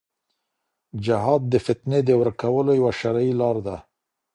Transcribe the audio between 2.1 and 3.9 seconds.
ورکولو یوه شرعي لار ده.